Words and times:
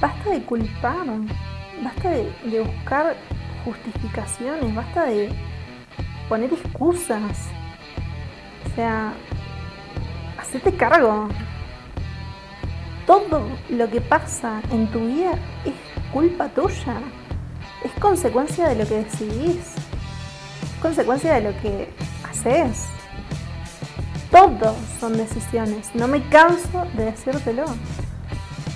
basta 0.00 0.30
de 0.30 0.42
culpar, 0.42 1.06
basta 1.82 2.10
de, 2.10 2.60
buscar 2.60 3.16
justificaciones, 3.64 4.74
basta 4.74 5.04
de 5.04 5.30
poner 6.28 6.52
excusas. 6.52 7.48
O 8.64 8.74
sea, 8.74 9.12
hacete 10.38 10.74
cargo. 10.76 11.28
Todo 13.06 13.48
lo 13.70 13.88
que 13.88 14.00
pasa 14.00 14.60
en 14.72 14.88
tu 14.88 14.98
vida 15.06 15.32
es 15.64 15.74
culpa 16.12 16.48
tuya. 16.48 17.00
Es 17.84 17.92
consecuencia 18.00 18.68
de 18.68 18.76
lo 18.76 18.86
que 18.86 19.04
decidís. 19.04 19.74
Es 20.62 20.82
consecuencia 20.82 21.34
de 21.34 21.52
lo 21.52 21.60
que 21.60 21.88
haces. 22.28 22.88
Todo 24.30 24.74
son 24.98 25.16
decisiones. 25.16 25.94
No 25.94 26.08
me 26.08 26.20
canso 26.28 26.84
de 26.94 27.06
decírtelo. 27.06 27.64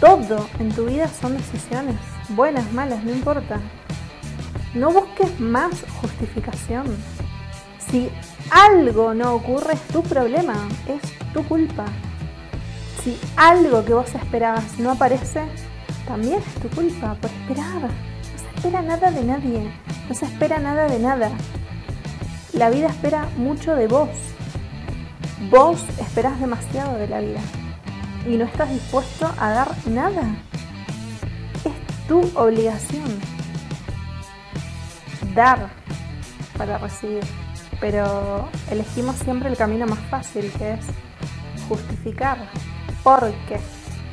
Todo 0.00 0.48
en 0.58 0.72
tu 0.72 0.86
vida 0.86 1.08
son 1.08 1.36
decisiones. 1.36 1.96
Buenas, 2.30 2.72
malas, 2.72 3.04
no 3.04 3.12
importa. 3.12 3.60
No 4.72 4.90
busques 4.90 5.38
más 5.38 5.72
justificación. 6.00 6.86
Si 7.78 8.10
algo 8.50 9.12
no 9.12 9.34
ocurre 9.34 9.74
es 9.74 9.82
tu 9.88 10.02
problema, 10.02 10.54
es 10.88 11.02
tu 11.34 11.44
culpa. 11.44 11.84
Si 13.04 13.20
algo 13.36 13.84
que 13.84 13.92
vos 13.92 14.14
esperabas 14.14 14.78
no 14.78 14.92
aparece, 14.92 15.42
también 16.08 16.38
es 16.38 16.62
tu 16.62 16.70
culpa 16.70 17.14
por 17.20 17.30
esperar. 17.30 17.82
No 17.82 18.38
se 18.38 18.56
espera 18.56 18.80
nada 18.80 19.10
de 19.10 19.22
nadie, 19.22 19.70
no 20.08 20.14
se 20.14 20.24
espera 20.24 20.58
nada 20.60 20.88
de 20.88 20.98
nada. 20.98 21.30
La 22.54 22.70
vida 22.70 22.86
espera 22.86 23.28
mucho 23.36 23.76
de 23.76 23.86
vos. 23.86 24.08
Vos 25.50 25.84
esperás 25.98 26.40
demasiado 26.40 26.96
de 26.96 27.06
la 27.06 27.20
vida 27.20 27.40
y 28.26 28.36
no 28.36 28.44
estás 28.44 28.70
dispuesto 28.70 29.32
a 29.38 29.50
dar 29.50 29.68
nada. 29.86 30.36
Es 31.64 32.06
tu 32.08 32.20
obligación 32.36 33.20
dar 35.34 35.70
para 36.56 36.78
recibir 36.78 37.22
pero 37.80 38.48
elegimos 38.70 39.16
siempre 39.16 39.48
el 39.48 39.56
camino 39.56 39.86
más 39.86 39.98
fácil, 40.10 40.52
que 40.58 40.74
es 40.74 40.86
justificar. 41.68 42.36
Porque 43.02 43.58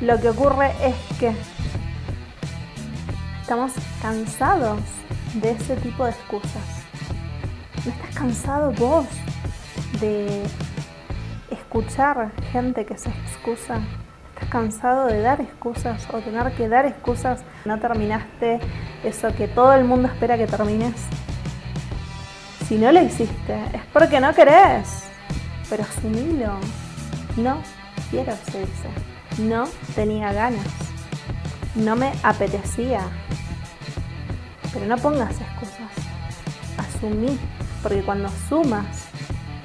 lo 0.00 0.18
que 0.18 0.30
ocurre 0.30 0.72
es 0.82 0.94
que 1.18 1.34
estamos 3.42 3.72
cansados 4.00 4.80
de 5.34 5.50
ese 5.50 5.76
tipo 5.76 6.04
de 6.04 6.12
excusas. 6.12 6.86
¿No 7.84 7.92
estás 7.92 8.14
cansado 8.14 8.72
vos 8.72 9.06
de 10.00 10.42
escuchar 11.50 12.32
gente 12.52 12.84
que 12.84 12.96
se 12.96 13.10
excusa? 13.10 13.80
¿Estás 14.34 14.48
cansado 14.50 15.06
de 15.06 15.20
dar 15.20 15.40
excusas 15.40 16.06
o 16.12 16.18
tener 16.18 16.52
que 16.52 16.68
dar 16.68 16.86
excusas? 16.86 17.42
No 17.64 17.78
terminaste 17.78 18.60
eso 19.04 19.34
que 19.34 19.48
todo 19.48 19.72
el 19.72 19.84
mundo 19.84 20.08
espera 20.08 20.36
que 20.36 20.46
termines 20.46 21.08
si 22.68 22.76
no 22.76 22.92
lo 22.92 23.02
hiciste, 23.02 23.54
es 23.72 23.80
porque 23.94 24.20
no 24.20 24.34
querés. 24.34 25.04
Pero 25.70 25.84
asumilo. 25.84 26.58
No 27.38 27.62
quiero, 28.10 28.34
se 28.50 28.60
dice. 28.60 28.88
No 29.38 29.64
tenía 29.94 30.34
ganas. 30.34 30.66
No 31.74 31.96
me 31.96 32.12
apetecía. 32.22 33.00
Pero 34.70 34.84
no 34.84 34.98
pongas 34.98 35.40
excusas. 35.40 35.90
Asumí. 36.76 37.38
Porque 37.82 38.02
cuando 38.02 38.28
sumas, 38.50 39.07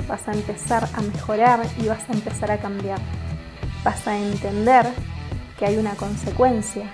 vas 0.07 0.27
a 0.27 0.33
empezar 0.33 0.87
a 0.93 1.01
mejorar 1.01 1.61
y 1.79 1.87
vas 1.87 2.07
a 2.09 2.13
empezar 2.13 2.51
a 2.51 2.57
cambiar. 2.57 2.99
Vas 3.83 4.07
a 4.07 4.17
entender 4.17 4.87
que 5.57 5.65
hay 5.65 5.77
una 5.77 5.95
consecuencia 5.95 6.89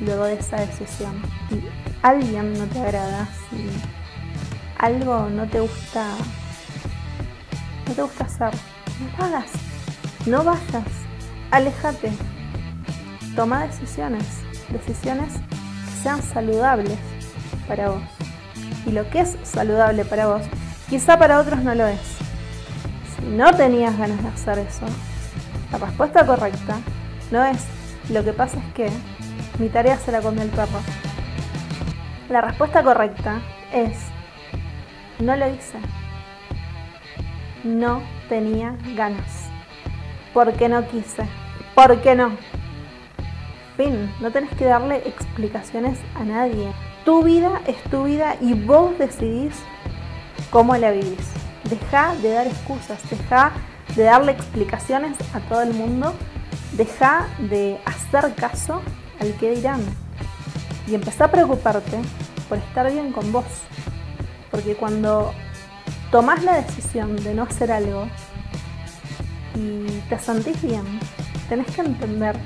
luego 0.00 0.24
de 0.24 0.34
esa 0.34 0.56
decisión. 0.56 1.20
Y 1.50 1.62
alguien 2.02 2.54
no 2.54 2.66
te 2.66 2.80
agrada, 2.80 3.28
si 3.50 3.68
algo 4.78 5.28
no 5.28 5.46
te 5.48 5.60
gusta, 5.60 6.06
no 7.86 7.94
te 7.94 8.02
gusta 8.02 8.24
hacer, 8.24 8.50
no 9.00 9.24
hagas, 9.24 9.50
no 10.26 10.44
vayas, 10.44 10.84
alejate, 11.50 12.12
toma 13.34 13.66
decisiones, 13.66 14.24
decisiones 14.70 15.32
que 15.34 16.02
sean 16.02 16.22
saludables 16.22 16.98
para 17.66 17.90
vos. 17.90 18.02
Y 18.86 18.92
lo 18.92 19.08
que 19.10 19.20
es 19.20 19.36
saludable 19.42 20.04
para 20.04 20.26
vos, 20.26 20.42
quizá 20.88 21.18
para 21.18 21.40
otros 21.40 21.62
no 21.62 21.74
lo 21.74 21.86
es. 21.86 22.17
Si 23.18 23.26
no 23.26 23.52
tenías 23.52 23.96
ganas 23.98 24.22
de 24.22 24.28
hacer 24.28 24.58
eso, 24.58 24.86
la 25.72 25.78
respuesta 25.78 26.26
correcta 26.26 26.78
no 27.30 27.44
es 27.44 27.66
lo 28.10 28.24
que 28.24 28.32
pasa 28.32 28.58
es 28.58 28.72
que 28.72 28.90
mi 29.58 29.68
tarea 29.68 29.98
se 29.98 30.12
la 30.12 30.20
comió 30.20 30.42
el 30.42 30.48
perro. 30.48 30.80
La 32.30 32.40
respuesta 32.40 32.82
correcta 32.82 33.40
es 33.72 33.98
no 35.18 35.36
lo 35.36 35.48
hice. 35.48 35.78
No 37.64 38.02
tenía 38.28 38.76
ganas. 38.94 39.50
Porque 40.32 40.68
no 40.68 40.86
quise. 40.88 41.24
Porque 41.74 42.14
no. 42.14 42.30
Fin, 43.76 44.12
no 44.20 44.30
tenés 44.30 44.50
que 44.56 44.64
darle 44.64 44.96
explicaciones 45.06 45.98
a 46.14 46.24
nadie. 46.24 46.72
Tu 47.04 47.22
vida 47.22 47.60
es 47.66 47.82
tu 47.90 48.04
vida 48.04 48.36
y 48.40 48.54
vos 48.54 48.96
decidís 48.98 49.54
cómo 50.50 50.76
la 50.76 50.92
vivís. 50.92 51.37
Deja 51.68 52.14
de 52.16 52.30
dar 52.30 52.46
excusas, 52.46 52.98
deja 53.10 53.52
de 53.94 54.04
darle 54.04 54.32
explicaciones 54.32 55.16
a 55.34 55.40
todo 55.40 55.62
el 55.62 55.74
mundo, 55.74 56.14
deja 56.72 57.28
de 57.50 57.78
hacer 57.84 58.34
caso 58.34 58.80
al 59.20 59.34
que 59.34 59.50
dirán 59.56 59.80
y 60.86 60.94
empezá 60.94 61.26
a 61.26 61.30
preocuparte 61.30 61.98
por 62.48 62.58
estar 62.58 62.90
bien 62.90 63.12
con 63.12 63.30
vos. 63.32 63.44
Porque 64.50 64.74
cuando 64.74 65.32
tomás 66.10 66.42
la 66.42 66.56
decisión 66.56 67.16
de 67.16 67.34
no 67.34 67.42
hacer 67.42 67.70
algo 67.70 68.08
y 69.54 69.86
te 70.08 70.18
sentís 70.18 70.62
bien, 70.62 70.84
tenés 71.48 71.66
que 71.66 71.82
entender 71.82 72.36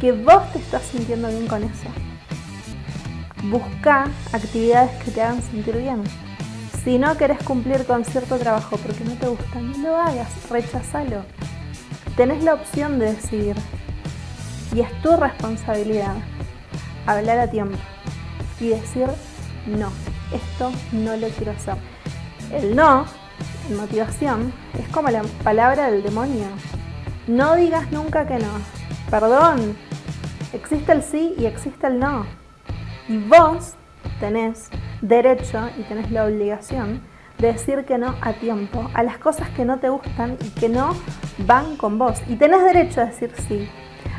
que 0.00 0.12
vos 0.12 0.52
te 0.52 0.58
estás 0.58 0.82
sintiendo 0.82 1.28
bien 1.28 1.48
con 1.48 1.64
eso. 1.64 1.88
Busca 3.44 4.06
actividades 4.32 4.90
que 5.02 5.10
te 5.10 5.22
hagan 5.22 5.42
sentir 5.42 5.76
bien. 5.76 6.02
Si 6.84 6.98
no 6.98 7.16
querés 7.16 7.42
cumplir 7.42 7.84
con 7.84 8.04
cierto 8.04 8.38
trabajo 8.38 8.76
porque 8.76 9.04
no 9.04 9.12
te 9.12 9.28
gusta, 9.28 9.60
no 9.60 9.78
lo 9.78 9.96
hagas, 9.96 10.28
rechazalo. 10.50 11.24
Tenés 12.16 12.42
la 12.42 12.54
opción 12.54 12.98
de 12.98 13.14
decidir 13.14 13.56
y 14.74 14.80
es 14.80 15.02
tu 15.02 15.16
responsabilidad 15.16 16.14
hablar 17.06 17.38
a 17.38 17.50
tiempo 17.50 17.78
y 18.60 18.68
decir 18.68 19.08
no 19.66 19.90
esto 20.32 20.72
no 20.92 21.16
lo 21.16 21.28
quiero 21.28 21.52
hacer. 21.52 21.76
El 22.52 22.74
no, 22.74 23.04
en 23.68 23.76
motivación, 23.76 24.52
es 24.78 24.88
como 24.88 25.08
la 25.10 25.22
palabra 25.42 25.90
del 25.90 26.02
demonio. 26.02 26.46
No 27.26 27.56
digas 27.56 27.90
nunca 27.92 28.26
que 28.26 28.38
no. 28.38 28.50
Perdón, 29.10 29.76
existe 30.52 30.92
el 30.92 31.02
sí 31.02 31.34
y 31.38 31.46
existe 31.46 31.86
el 31.86 31.98
no. 31.98 32.26
Y 33.08 33.18
vos 33.18 33.74
tenés 34.20 34.70
derecho 35.02 35.68
y 35.78 35.82
tenés 35.82 36.10
la 36.10 36.24
obligación 36.24 37.02
de 37.38 37.52
decir 37.52 37.84
que 37.84 37.98
no 37.98 38.16
a 38.20 38.32
tiempo, 38.32 38.90
a 38.94 39.02
las 39.02 39.18
cosas 39.18 39.48
que 39.50 39.64
no 39.64 39.78
te 39.78 39.88
gustan 39.88 40.36
y 40.44 40.50
que 40.58 40.68
no 40.68 40.94
van 41.46 41.76
con 41.76 41.98
vos. 41.98 42.20
Y 42.28 42.36
tenés 42.36 42.62
derecho 42.64 43.00
a 43.00 43.06
decir 43.06 43.32
sí 43.48 43.68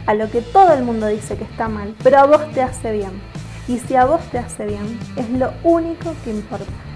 a 0.05 0.13
lo 0.15 0.29
que 0.31 0.41
todo 0.41 0.73
el 0.73 0.83
mundo 0.83 1.07
dice 1.07 1.37
que 1.37 1.43
está 1.43 1.67
mal, 1.67 1.95
pero 2.03 2.17
a 2.17 2.25
vos 2.25 2.51
te 2.53 2.61
hace 2.61 2.93
bien. 2.93 3.21
Y 3.67 3.77
si 3.77 3.95
a 3.95 4.05
vos 4.05 4.21
te 4.31 4.39
hace 4.39 4.65
bien, 4.65 4.99
es 5.15 5.29
lo 5.29 5.53
único 5.63 6.15
que 6.23 6.31
importa. 6.31 6.88